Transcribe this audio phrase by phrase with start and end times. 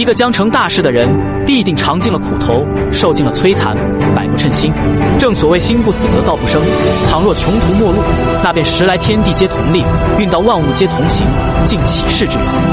[0.00, 1.06] 一个将成大事的人，
[1.44, 3.76] 必定尝尽了苦头，受尽了摧残，
[4.14, 4.72] 百不称心。
[5.18, 6.58] 正所谓心不死则道不生。
[7.10, 7.98] 倘若穷途末路，
[8.42, 9.84] 那便时来天地皆同力，
[10.18, 11.26] 运到万物皆同行，
[11.66, 12.70] 尽起事之人。